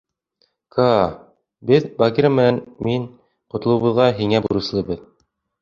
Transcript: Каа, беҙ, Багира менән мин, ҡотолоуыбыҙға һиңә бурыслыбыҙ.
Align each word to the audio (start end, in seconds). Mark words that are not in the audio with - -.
Каа, 0.77 1.03
беҙ, 1.71 1.85
Багира 2.01 2.33
менән 2.39 2.59
мин, 2.89 3.05
ҡотолоуыбыҙға 3.55 4.11
һиңә 4.23 4.45
бурыслыбыҙ. 4.49 5.07